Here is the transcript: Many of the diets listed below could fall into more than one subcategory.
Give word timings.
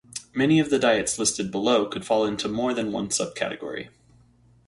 Many 0.33 0.59
of 0.59 0.71
the 0.71 0.79
diets 0.79 1.19
listed 1.19 1.51
below 1.51 1.85
could 1.85 2.03
fall 2.07 2.25
into 2.25 2.47
more 2.49 2.73
than 2.73 2.91
one 2.91 3.09
subcategory. 3.09 3.89